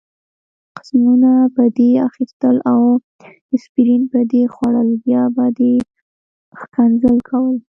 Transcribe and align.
قسمونه 0.77 1.31
به 1.55 1.65
دې 1.77 1.89
اخیستل 2.07 2.55
او 2.71 2.81
اسپرین 3.55 4.01
به 4.11 4.19
دې 4.31 4.43
خوړل، 4.53 4.89
بیا 5.03 5.23
به 5.35 5.45
دې 5.57 5.73
ښکنځل 6.59 7.17
کول. 7.29 7.57